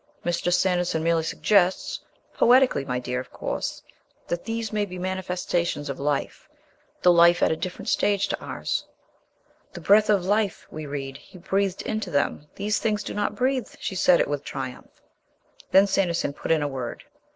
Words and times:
Mr. 0.25 0.51
Sanderson 0.51 1.03
merely 1.03 1.21
suggests 1.21 1.99
poetically, 2.33 2.83
my 2.83 2.97
dear, 2.97 3.19
of 3.19 3.31
course 3.31 3.83
that 4.29 4.45
these 4.45 4.73
may 4.73 4.83
be 4.83 4.97
manifestations 4.97 5.91
of 5.91 5.99
life, 5.99 6.49
though 7.03 7.11
life 7.11 7.43
at 7.43 7.51
a 7.51 7.55
different 7.55 7.87
stage 7.87 8.27
to 8.27 8.35
ours." 8.43 8.87
"The'_ 9.73 9.81
breath_ 9.85 10.09
of 10.09 10.25
life,' 10.25 10.65
we 10.71 10.87
read, 10.87 11.17
'He 11.17 11.37
breathed 11.37 11.83
into 11.83 12.09
them. 12.09 12.47
These 12.55 12.79
things 12.79 13.03
do 13.03 13.13
not 13.13 13.35
breathe." 13.35 13.67
She 13.79 13.93
said 13.93 14.19
it 14.19 14.27
with 14.27 14.43
triumph. 14.43 14.89
Then 15.69 15.85
Sanderson 15.85 16.33
put 16.33 16.49
in 16.49 16.63
a 16.63 16.67
word. 16.67 17.03